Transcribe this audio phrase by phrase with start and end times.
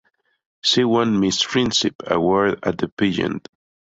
[0.61, 3.47] She won "Miss Friendship" award at the pageant.